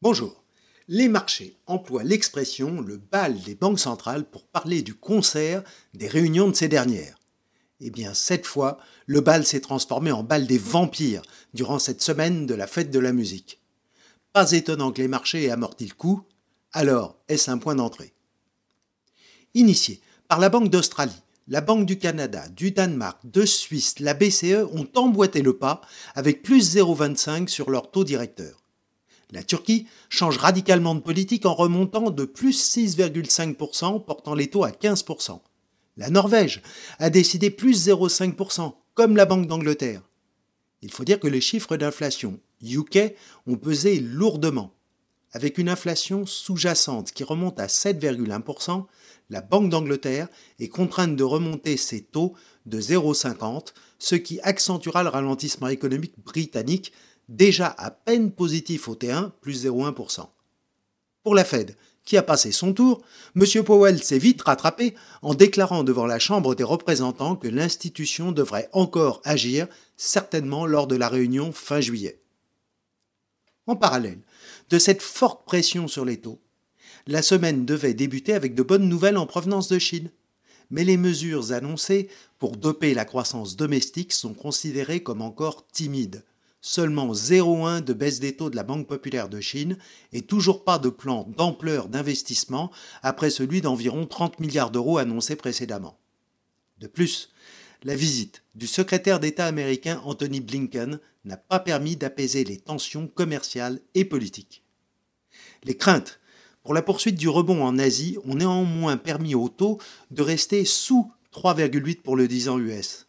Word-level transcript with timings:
Bonjour. 0.00 0.44
Les 0.86 1.08
marchés 1.08 1.56
emploient 1.66 2.04
l'expression 2.04 2.80
le 2.80 2.98
bal 2.98 3.36
des 3.42 3.56
banques 3.56 3.80
centrales 3.80 4.30
pour 4.30 4.46
parler 4.46 4.80
du 4.82 4.94
concert 4.94 5.64
des 5.92 6.06
réunions 6.06 6.48
de 6.48 6.54
ces 6.54 6.68
dernières. 6.68 7.18
Eh 7.80 7.90
bien, 7.90 8.14
cette 8.14 8.46
fois, 8.46 8.78
le 9.06 9.20
bal 9.20 9.44
s'est 9.44 9.60
transformé 9.60 10.12
en 10.12 10.22
bal 10.22 10.46
des 10.46 10.56
vampires 10.56 11.22
durant 11.52 11.80
cette 11.80 12.00
semaine 12.00 12.46
de 12.46 12.54
la 12.54 12.68
fête 12.68 12.92
de 12.92 12.98
la 13.00 13.12
musique. 13.12 13.60
Pas 14.32 14.52
étonnant 14.52 14.92
que 14.92 15.02
les 15.02 15.08
marchés 15.08 15.46
aient 15.46 15.50
amorti 15.50 15.88
le 15.88 15.94
coup, 15.94 16.22
alors 16.72 17.16
est-ce 17.26 17.50
un 17.50 17.58
point 17.58 17.74
d'entrée? 17.74 18.12
Initiés 19.54 20.00
par 20.28 20.38
la 20.38 20.48
Banque 20.48 20.70
d'Australie, 20.70 21.22
la 21.48 21.60
Banque 21.60 21.86
du 21.86 21.98
Canada, 21.98 22.48
du 22.50 22.70
Danemark, 22.70 23.18
de 23.24 23.44
Suisse, 23.44 23.98
la 23.98 24.14
BCE 24.14 24.62
ont 24.72 24.86
emboîté 24.94 25.42
le 25.42 25.58
pas 25.58 25.80
avec 26.14 26.44
plus 26.44 26.76
0,25 26.76 27.48
sur 27.48 27.68
leur 27.68 27.90
taux 27.90 28.04
directeur. 28.04 28.62
La 29.30 29.42
Turquie 29.42 29.86
change 30.08 30.38
radicalement 30.38 30.94
de 30.94 31.00
politique 31.00 31.44
en 31.44 31.54
remontant 31.54 32.10
de 32.10 32.24
plus 32.24 32.76
6,5%, 32.76 34.04
portant 34.04 34.34
les 34.34 34.48
taux 34.48 34.64
à 34.64 34.70
15%. 34.70 35.40
La 35.98 36.10
Norvège 36.10 36.62
a 36.98 37.10
décidé 37.10 37.50
plus 37.50 37.88
0,5%, 37.88 38.74
comme 38.94 39.16
la 39.16 39.26
Banque 39.26 39.46
d'Angleterre. 39.46 40.02
Il 40.80 40.92
faut 40.92 41.04
dire 41.04 41.20
que 41.20 41.28
les 41.28 41.40
chiffres 41.40 41.76
d'inflation 41.76 42.40
UK 42.62 43.14
ont 43.46 43.56
pesé 43.56 44.00
lourdement. 44.00 44.74
Avec 45.32 45.58
une 45.58 45.68
inflation 45.68 46.24
sous-jacente 46.24 47.12
qui 47.12 47.22
remonte 47.22 47.60
à 47.60 47.66
7,1%, 47.66 48.86
la 49.28 49.42
Banque 49.42 49.68
d'Angleterre 49.68 50.28
est 50.58 50.68
contrainte 50.68 51.16
de 51.16 51.24
remonter 51.24 51.76
ses 51.76 52.00
taux 52.00 52.34
de 52.64 52.80
0,50, 52.80 53.74
ce 53.98 54.14
qui 54.14 54.40
accentuera 54.40 55.02
le 55.02 55.10
ralentissement 55.10 55.68
économique 55.68 56.14
britannique 56.24 56.92
déjà 57.28 57.74
à 57.78 57.90
peine 57.90 58.32
positif 58.32 58.88
au 58.88 58.94
T1, 58.94 59.30
plus 59.40 59.66
0,1%. 59.66 60.26
Pour 61.22 61.34
la 61.34 61.44
Fed, 61.44 61.76
qui 62.04 62.16
a 62.16 62.22
passé 62.22 62.52
son 62.52 62.72
tour, 62.72 63.02
M. 63.36 63.64
Powell 63.64 64.02
s'est 64.02 64.18
vite 64.18 64.40
rattrapé 64.40 64.94
en 65.20 65.34
déclarant 65.34 65.84
devant 65.84 66.06
la 66.06 66.18
Chambre 66.18 66.54
des 66.54 66.64
représentants 66.64 67.36
que 67.36 67.48
l'institution 67.48 68.32
devrait 68.32 68.70
encore 68.72 69.20
agir, 69.24 69.68
certainement 69.98 70.64
lors 70.64 70.86
de 70.86 70.96
la 70.96 71.10
réunion 71.10 71.52
fin 71.52 71.82
juillet. 71.82 72.22
En 73.66 73.76
parallèle 73.76 74.20
de 74.70 74.78
cette 74.78 75.02
forte 75.02 75.44
pression 75.44 75.86
sur 75.86 76.06
les 76.06 76.18
taux, 76.18 76.40
la 77.06 77.20
semaine 77.20 77.66
devait 77.66 77.94
débuter 77.94 78.32
avec 78.32 78.54
de 78.54 78.62
bonnes 78.62 78.88
nouvelles 78.88 79.18
en 79.18 79.26
provenance 79.26 79.68
de 79.68 79.78
Chine. 79.78 80.10
Mais 80.70 80.84
les 80.84 80.96
mesures 80.96 81.52
annoncées 81.52 82.08
pour 82.38 82.56
doper 82.56 82.94
la 82.94 83.04
croissance 83.04 83.56
domestique 83.56 84.12
sont 84.12 84.34
considérées 84.34 85.02
comme 85.02 85.20
encore 85.20 85.66
timides 85.66 86.22
seulement 86.60 87.12
0,1 87.12 87.82
de 87.82 87.92
baisse 87.92 88.20
des 88.20 88.36
taux 88.36 88.50
de 88.50 88.56
la 88.56 88.64
Banque 88.64 88.86
populaire 88.86 89.28
de 89.28 89.40
Chine 89.40 89.78
et 90.12 90.22
toujours 90.22 90.64
pas 90.64 90.78
de 90.78 90.88
plan 90.88 91.24
d'ampleur 91.36 91.88
d'investissement 91.88 92.70
après 93.02 93.30
celui 93.30 93.60
d'environ 93.60 94.06
30 94.06 94.40
milliards 94.40 94.70
d'euros 94.70 94.98
annoncé 94.98 95.36
précédemment. 95.36 95.98
De 96.78 96.86
plus, 96.86 97.30
la 97.84 97.94
visite 97.94 98.42
du 98.54 98.66
secrétaire 98.66 99.20
d'État 99.20 99.46
américain 99.46 100.00
Anthony 100.04 100.40
Blinken 100.40 100.98
n'a 101.24 101.36
pas 101.36 101.60
permis 101.60 101.96
d'apaiser 101.96 102.44
les 102.44 102.56
tensions 102.56 103.06
commerciales 103.06 103.80
et 103.94 104.04
politiques. 104.04 104.64
Les 105.64 105.76
craintes 105.76 106.18
pour 106.64 106.74
la 106.74 106.82
poursuite 106.82 107.16
du 107.16 107.28
rebond 107.28 107.64
en 107.64 107.78
Asie 107.78 108.18
ont 108.24 108.34
néanmoins 108.34 108.96
permis 108.96 109.34
au 109.34 109.48
taux 109.48 109.78
de 110.10 110.22
rester 110.22 110.64
sous 110.64 111.10
3,8 111.32 112.02
pour 112.02 112.16
le 112.16 112.28
10 112.28 112.48
ans 112.48 112.58
US. 112.58 113.06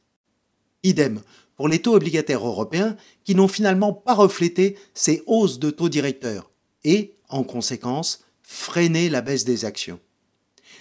Idem 0.83 1.21
pour 1.59 1.67
les 1.67 1.79
taux 1.79 1.93
obligataires 1.93 2.47
européens 2.47 2.95
qui 3.25 3.35
n'ont 3.35 3.49
finalement 3.49 3.91
pas 3.91 4.13
reflété 4.13 4.77
ces 4.93 5.23
hausses 5.25 5.59
de 5.59 5.69
taux 5.71 5.89
directeurs 5.89 6.51
et, 6.85 7.17
en 7.27 7.43
conséquence, 7.43 8.23
freiné 8.41 9.09
la 9.09 9.19
baisse 9.19 9.43
des 9.43 9.65
actions. 9.65 9.99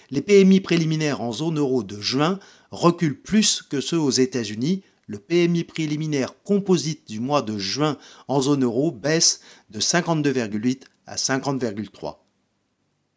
Les 0.09 0.21
PMI 0.21 0.61
préliminaires 0.61 1.19
en 1.19 1.33
zone 1.33 1.59
euro 1.59 1.83
de 1.83 1.99
juin 1.99 2.39
reculent 2.71 3.21
plus 3.21 3.61
que 3.61 3.81
ceux 3.81 3.99
aux 3.99 4.09
États-Unis. 4.09 4.83
Le 5.07 5.19
PMI 5.19 5.65
préliminaire 5.65 6.41
composite 6.45 7.05
du 7.09 7.19
mois 7.19 7.41
de 7.41 7.57
juin 7.57 7.97
en 8.29 8.39
zone 8.39 8.63
euro 8.63 8.93
baisse 8.93 9.41
de 9.71 9.81
52,8 9.81 10.83
à 11.07 11.17
50,3. 11.17 12.19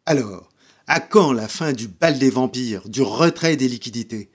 Alors, 0.05 0.49
à 0.87 0.99
quand 0.99 1.31
la 1.31 1.47
fin 1.47 1.71
du 1.71 1.87
bal 1.87 2.19
des 2.19 2.29
vampires, 2.29 2.89
du 2.89 3.03
retrait 3.03 3.55
des 3.55 3.69
liquidités? 3.69 4.31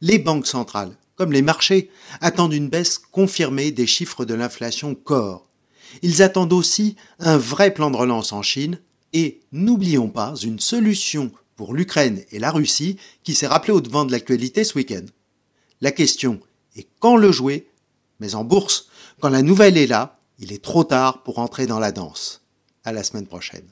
Les 0.00 0.18
banques 0.18 0.46
centrales 0.46 0.96
comme 1.20 1.32
les 1.32 1.42
marchés, 1.42 1.90
attendent 2.22 2.54
une 2.54 2.70
baisse 2.70 2.96
confirmée 2.96 3.72
des 3.72 3.86
chiffres 3.86 4.24
de 4.24 4.32
l'inflation 4.32 4.94
corps. 4.94 5.46
Ils 6.00 6.22
attendent 6.22 6.54
aussi 6.54 6.96
un 7.18 7.36
vrai 7.36 7.74
plan 7.74 7.90
de 7.90 7.96
relance 7.98 8.32
en 8.32 8.40
Chine 8.40 8.80
et, 9.12 9.42
n'oublions 9.52 10.08
pas, 10.08 10.34
une 10.36 10.60
solution 10.60 11.30
pour 11.56 11.74
l'Ukraine 11.74 12.24
et 12.30 12.38
la 12.38 12.50
Russie 12.50 12.96
qui 13.22 13.34
s'est 13.34 13.46
rappelée 13.46 13.74
au 13.74 13.82
devant 13.82 14.06
de 14.06 14.12
l'actualité 14.12 14.64
ce 14.64 14.78
week-end. 14.78 15.04
La 15.82 15.92
question 15.92 16.40
est 16.74 16.88
quand 17.00 17.18
le 17.18 17.32
jouer, 17.32 17.68
mais 18.18 18.34
en 18.34 18.42
bourse, 18.42 18.88
quand 19.20 19.28
la 19.28 19.42
nouvelle 19.42 19.76
est 19.76 19.86
là, 19.86 20.18
il 20.38 20.54
est 20.54 20.64
trop 20.64 20.84
tard 20.84 21.22
pour 21.22 21.38
entrer 21.38 21.66
dans 21.66 21.80
la 21.80 21.92
danse. 21.92 22.46
À 22.82 22.92
la 22.92 23.04
semaine 23.04 23.26
prochaine. 23.26 23.68